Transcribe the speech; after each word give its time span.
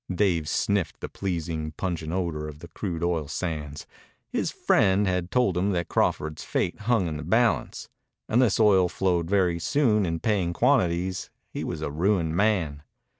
Dave 0.11 0.49
sniffed 0.49 0.99
the 0.99 1.07
pleasing, 1.07 1.73
pungent 1.73 2.11
odor 2.11 2.47
of 2.47 2.57
the 2.57 2.67
crude 2.67 3.03
oil 3.03 3.27
sands. 3.27 3.85
His 4.29 4.49
friend 4.49 5.05
had 5.07 5.29
told 5.29 5.55
him 5.55 5.73
that 5.73 5.89
Crawford's 5.89 6.43
fate 6.43 6.75
hung 6.89 7.07
in 7.07 7.17
the 7.17 7.23
balance. 7.23 7.87
Unless 8.27 8.59
oil 8.59 8.89
flowed 8.89 9.29
very 9.29 9.59
soon 9.59 10.03
in 10.07 10.19
paying 10.19 10.53
quantities 10.53 11.29
he 11.51 11.63
was 11.63 11.83
a 11.83 11.91
ruined 11.91 12.35
man. 12.35 12.81